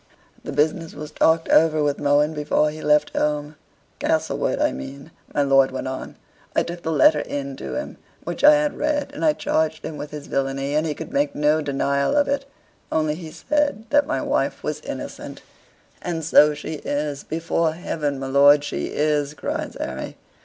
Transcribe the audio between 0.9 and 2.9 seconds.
was talked over with Mohun before he